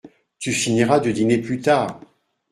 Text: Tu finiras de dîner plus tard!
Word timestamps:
Tu 0.39 0.51
finiras 0.51 0.99
de 0.99 1.11
dîner 1.11 1.37
plus 1.37 1.61
tard! 1.61 1.99